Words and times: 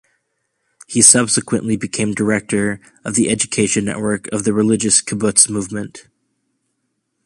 He 0.87 1.03
subsequently 1.03 1.77
became 1.77 2.15
director 2.15 2.81
of 3.05 3.13
the 3.13 3.29
education 3.29 3.85
network 3.85 4.25
of 4.33 4.45
the 4.45 4.51
Religious 4.51 4.99
Kibbutz 4.99 5.47
Movement. 5.47 6.07